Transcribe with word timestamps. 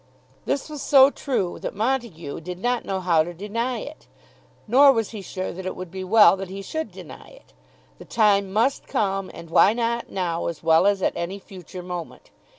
This 0.45 0.67
was 0.67 0.81
so 0.81 1.11
true 1.11 1.59
that 1.59 1.75
Montague 1.75 2.39
did 2.41 2.57
not 2.57 2.85
know 2.85 2.99
how 3.01 3.23
to 3.23 3.35
deny 3.35 3.81
it. 3.81 4.07
Nor 4.67 4.91
was 4.93 5.11
he 5.11 5.21
sure 5.21 5.51
that 5.51 5.63
it 5.67 5.75
would 5.75 5.91
be 5.91 6.03
well 6.03 6.35
that 6.37 6.49
he 6.49 6.63
should 6.63 6.91
deny 6.91 7.27
it. 7.27 7.53
The 7.99 8.05
time 8.05 8.51
must 8.51 8.87
come, 8.87 9.29
and 9.31 9.51
why 9.51 9.73
not 9.73 10.09
now 10.09 10.47
as 10.47 10.63
well 10.63 10.87
as 10.87 11.03
at 11.03 11.13
any 11.15 11.37
future 11.37 11.83
moment? 11.83 12.31